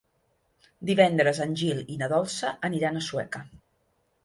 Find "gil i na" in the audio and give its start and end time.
1.61-2.09